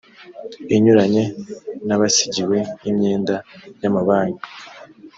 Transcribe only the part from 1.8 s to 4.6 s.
n abasigiwe imyenda y amabanki